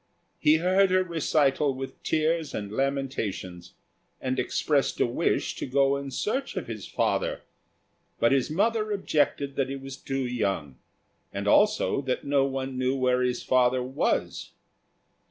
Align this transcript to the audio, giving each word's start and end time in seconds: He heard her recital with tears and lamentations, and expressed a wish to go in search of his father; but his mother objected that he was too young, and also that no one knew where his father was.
He 0.39 0.55
heard 0.55 0.89
her 0.89 1.03
recital 1.03 1.75
with 1.75 2.01
tears 2.01 2.55
and 2.55 2.71
lamentations, 2.71 3.73
and 4.19 4.39
expressed 4.39 4.99
a 4.99 5.05
wish 5.05 5.55
to 5.57 5.67
go 5.67 5.95
in 5.95 6.09
search 6.09 6.57
of 6.57 6.65
his 6.65 6.87
father; 6.87 7.41
but 8.19 8.31
his 8.31 8.49
mother 8.49 8.91
objected 8.91 9.55
that 9.57 9.69
he 9.69 9.75
was 9.75 9.97
too 9.97 10.25
young, 10.25 10.77
and 11.31 11.47
also 11.47 12.01
that 12.01 12.23
no 12.25 12.45
one 12.45 12.79
knew 12.79 12.95
where 12.95 13.21
his 13.21 13.43
father 13.43 13.83
was. 13.83 14.53